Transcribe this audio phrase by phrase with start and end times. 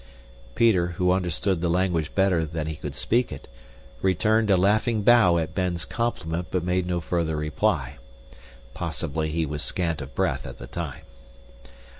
[0.55, 3.47] Peter, who understood the language better than he could speak it,
[4.01, 7.97] returned a laughing bow at Ben's compliment but made no further reply.
[8.73, 11.03] Possibly he was scant of breath at the time.